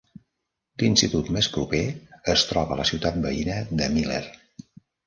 L'institut 0.83 1.29
més 1.35 1.49
proper 1.57 1.83
es 2.35 2.47
troba 2.53 2.75
a 2.79 2.81
la 2.81 2.89
ciutat 2.93 3.21
veïna 3.29 3.63
de 3.83 3.95
Miller. 3.99 4.25